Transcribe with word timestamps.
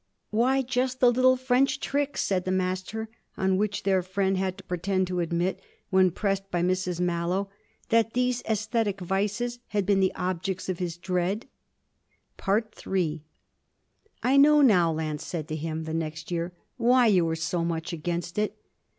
'Why 0.31 0.63
just 0.63 0.99
the 0.99 1.11
little 1.11 1.37
French 1.37 1.79
tricks,' 1.79 2.21
said 2.23 2.43
the 2.43 2.51
Master: 2.51 3.07
on 3.37 3.55
which 3.55 3.83
their 3.83 4.01
friend 4.01 4.35
had 4.35 4.57
to 4.57 4.63
pretend 4.63 5.05
to 5.05 5.19
admit, 5.19 5.61
when 5.91 6.09
pressed 6.09 6.49
by 6.49 6.63
Mrs 6.63 6.99
Mallow, 6.99 7.51
that 7.89 8.13
these 8.13 8.41
æsthetic 8.49 8.99
vices 8.99 9.59
had 9.67 9.85
been 9.85 9.99
the 9.99 10.15
objects 10.15 10.69
of 10.69 10.79
his 10.79 10.97
dread. 10.97 11.45
III 12.49 13.21
'I 14.23 14.37
know 14.37 14.61
now,' 14.63 14.91
Lance 14.91 15.23
said 15.23 15.47
to 15.49 15.55
him 15.55 15.83
the 15.83 15.93
next 15.93 16.31
year, 16.31 16.51
'why 16.77 17.05
you 17.05 17.23
were 17.23 17.35
so 17.35 17.63
much 17.63 17.93
against 17.93 18.39
it.' 18.39 18.57